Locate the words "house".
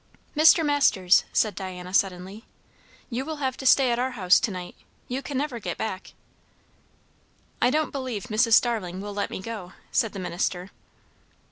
4.17-4.39